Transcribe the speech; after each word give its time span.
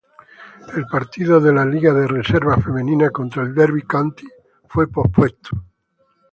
El 0.75 0.87
partido 0.87 1.39
de 1.39 1.53
la 1.53 1.63
Liga 1.63 1.93
de 1.93 2.07
Reserva 2.07 2.57
Femenina 2.57 3.11
contra 3.11 3.43
el 3.43 3.53
Derby 3.53 3.83
County 3.83 4.27
fue 4.67 4.87
pospuesto. 4.87 5.63